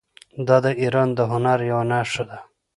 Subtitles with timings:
[0.47, 2.37] دا د ایران د هنر یوه نښه ده.